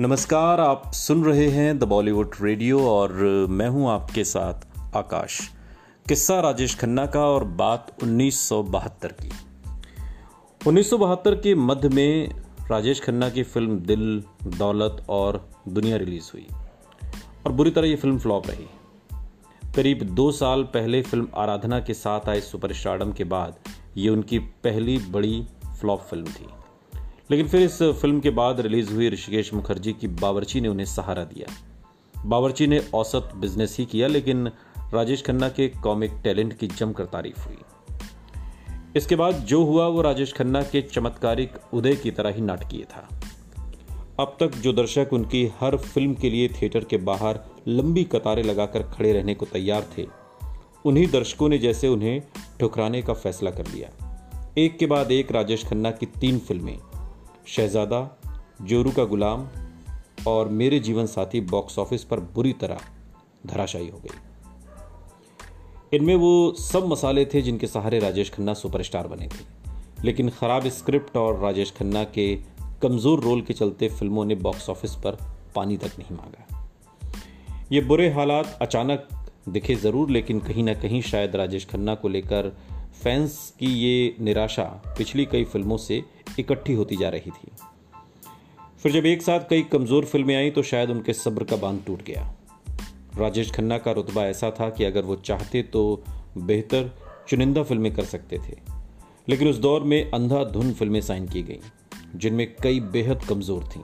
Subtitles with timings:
[0.00, 3.12] नमस्कार, आप सुन रहे हैं द बॉलीवुड रेडियो और
[3.50, 5.40] मैं हूँ आपके साथ आकाश।
[6.08, 9.30] किस्सा राजेश खन्ना का और बात उन्नीस सौ बहत्तर की।
[10.66, 12.30] उन्नीस सौ बहत्तर के मध्य में
[12.70, 16.46] राजेश खन्ना की फ़िल्म दिल, दौलत और दुनिया रिलीज़ हुई
[17.46, 18.66] और बुरी तरह ये फ़िल्म फ्लॉप रही।
[19.76, 23.58] करीब दो साल पहले फ़िल्म आराधना के साथ आए सुपरस्टारडम के बाद
[23.96, 25.46] ये उनकी पहली बड़ी
[25.80, 26.48] फ्लॉप फ़िल्म थी।
[27.30, 31.24] लेकिन फिर इस फ़िल्म के बाद रिलीज़ हुई ऋषिकेश मुखर्जी की बावर्ची ने उन्हें सहारा
[31.24, 31.52] दिया।
[32.26, 34.50] बावर्ची ने औसत बिज़नेस ही किया, लेकिन
[34.94, 37.58] राजेश खन्ना के कॉमिक टैलेंट की जमकर तारीफ़ हुई।
[38.96, 43.08] इसके बाद जो हुआ, वो राजेश खन्ना के चमत्कारिक उदय की तरह ही नाटकीय था।
[44.20, 48.82] अब तक जो दर्शक उनकी हर फ़िल्म के लिए थिएटर के बाहर लंबी कतारें लगाकर
[48.82, 50.06] खड़े रहने को तैयार थे,
[50.84, 52.20] उन्हीं दर्शकों ने जैसे उन्हें
[52.60, 53.90] ठुकराने का फैसला कर लिया।
[54.58, 56.78] एक के बाद एक राजेश खन्ना की तीन फ़िल्में
[57.56, 58.16] शहजादा,
[58.62, 59.48] जोरू का गुलाम
[60.26, 62.80] और मेरे जीवन साथी बॉक्स ऑफ़िस पर बुरी तरह
[63.46, 64.18] धराशायी हो गई।
[65.96, 69.44] इनमें वो सब मसाले थे जिनके सहारे राजेश खन्ना सुपरस्टार बने थे।
[70.04, 72.36] लेकिन खराब स्क्रिप्ट और राजेश खन्ना के
[72.82, 75.18] कमज़ोर रोल के चलते फ़िल्मों ने बॉक्स ऑफ़िस पर
[75.54, 76.68] पानी तक नहीं मांगा।
[77.72, 79.08] ये बुरे हालात अचानक
[79.48, 82.56] दिखे ज़रूर, लेकिन कहीं ना कहीं शायद राजेश खन्ना को लेकर
[82.94, 84.64] फैंस की ये निराशा
[84.98, 86.02] पिछली कई फ़िल्मों से
[86.38, 87.50] इकट्ठी होती जा रही थी।
[88.82, 92.02] फिर जब एक साथ कई कमज़ोर फ़िल्में आई तो शायद उनके सब्र का बाँध टूट
[92.02, 92.34] गया।
[93.18, 96.02] राजेश खन्ना का रुतबा ऐसा था कि अगर वो चाहते तो
[96.38, 96.90] बेहतर
[97.28, 98.56] चुनिंदा फ़िल्में कर सकते थे।
[99.28, 101.70] लेकिन उस दौर में अंधाधुन फ़िल्में साइन की गईं,
[102.16, 103.82] जिनमें कई बेहद कमज़ोर थीं।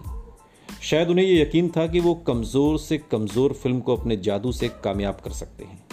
[0.82, 4.68] शायद उन्हें यह यकीन था कि वो कमज़ोर से कमज़ोर फ़िल्म को अपने जादू से
[4.84, 5.85] कामयाब कर सकते हैं।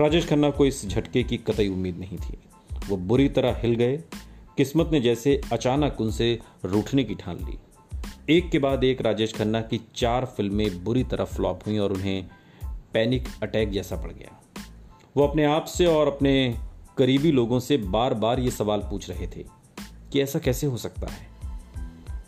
[0.00, 2.38] राजेश खन्ना को इस झटके की कतई उम्मीद नहीं थी।
[2.88, 3.96] वो बुरी तरह हिल गए।
[4.56, 7.58] किस्मत ने जैसे अचानक उनसे रूठने की ठान ली।
[8.36, 12.26] एक के बाद एक राजेश खन्ना की चार फ़िल्में बुरी तरह फ्लॉप हुई और उन्हें
[12.64, 14.42] पैनिक अटैक जैसा पड़ गया।
[15.16, 16.54] वो अपने आप से और अपने
[16.98, 19.44] करीबी लोगों से बार बार ये सवाल पूछ रहे थे
[20.12, 21.28] कि ऐसा कैसे हो सकता है?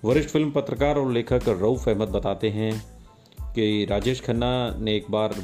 [0.05, 2.87] वरिष्ठ फ़िल्म पत्रकार और लेखक रऊफ अहमद बताते हैं
[3.55, 5.35] कि राजेश खन्ना ने एक बार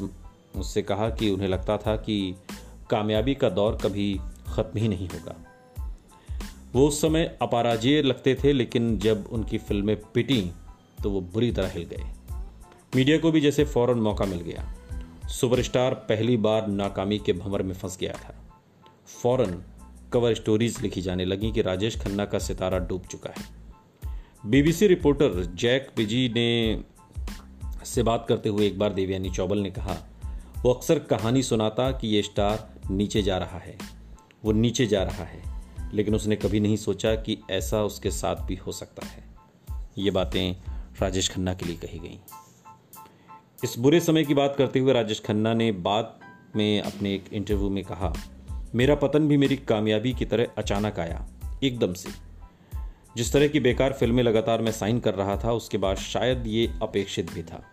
[0.57, 2.35] मुझसे कहा कि उन्हें लगता था कि
[2.91, 5.37] कामयाबी का दौर कभी ख़त्म ही नहीं होगा।
[6.73, 10.51] वो उस समय अपराजय लगते थे, लेकिन जब उनकी फ़िल्में पिटी
[11.03, 12.05] तो वो बुरी तरह हिल गए।
[12.97, 14.75] मीडिया को भी जैसे फ़ौरन मौका मिल गया।
[15.29, 18.35] सुपरस्टार पहली बार नाकामी के भंवर में फंस गया था।
[19.23, 19.63] फ़ौरन
[20.13, 23.45] कवर स्टोरीज लिखी जाने लगी कि राजेश खन्ना का सितारा डूब चुका है।
[24.47, 26.85] बीबीसी रिपोर्टर जैक बिज़ी ने
[27.85, 29.97] से बात करते हुए एक बार देवयानी चौबल ने कहा
[30.65, 33.79] वो अक्सर कहानी सुनाता कि ये स्टार नीचे जा रहा है,
[34.45, 35.43] वो नीचे जा रहा है,
[35.95, 39.25] लेकिन उसने कभी नहीं सोचा कि ऐसा उसके साथ भी हो सकता है।
[39.99, 40.57] ये बातें
[41.01, 42.19] राजेश खन्ना के लिए कही गई।
[43.65, 46.21] इस बुरे समय की बात करते हुए राजेश खन्ना ने बाद
[46.57, 48.13] में अपने एक इंटरव्यू में कहा,
[48.75, 51.29] मेरा पतन भी मेरी कामयाबी की तरह अचानक आया,
[51.65, 52.09] एकदम से।
[53.17, 56.73] जिस तरह की बेकार फ़िल्में लगातार मैं साइन कर रहा था, उसके बाद शायद ये
[56.83, 57.71] अपेक्षित भी था।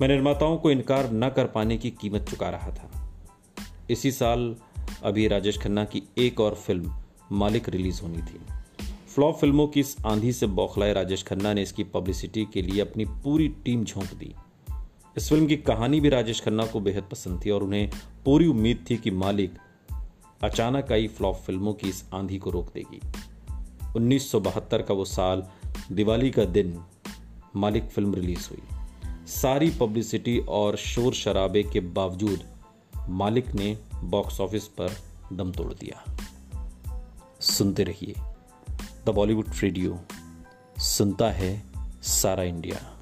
[0.00, 3.14] मैं निर्माताओं को इनकार न कर पाने की कीमत चुका रहा था।
[3.90, 4.56] इसी साल
[5.02, 6.94] अभी राजेश खन्ना की एक और फ़िल्म,
[7.32, 8.40] मालिक रिलीज़ होनी थी।
[9.14, 13.04] फ्लॉप फ़िल्मों की इस आंधी से बौखलाए राजेश खन्ना ने इसकी पब्लिसिटी के लिए अपनी
[13.04, 14.34] पूरी टीम झोंक दी।
[15.16, 17.90] इस फ़िल्म की कहानी भी राजेश खन्ना को बेहद पसंद थी और उन्हें
[18.24, 19.54] पूरी उम्मीद थी कि मालिक
[20.44, 23.00] अचानक आई फ्लॉप फ़िल्मों की इस आंधी को रोक देगी।
[23.96, 25.46] 1972 का वो साल,
[25.92, 26.80] दिवाली का दिन,
[27.56, 28.71] मालिक फ़िल्म रिलीज़ हुई।
[29.32, 32.40] सारी पब्लिसिटी और शोर शराबे के बावजूद
[33.08, 34.90] मालिक ने बॉक्स ऑफ़िस पर
[35.32, 36.16] दम तोड़ दिया।
[37.40, 38.14] सुनते रहिए।
[39.06, 39.98] The Bollywood radio.
[40.78, 41.62] सुनता है
[42.02, 43.01] सारा इंडिया।